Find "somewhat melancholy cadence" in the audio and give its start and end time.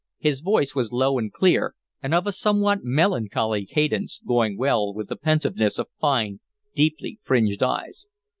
2.31-4.19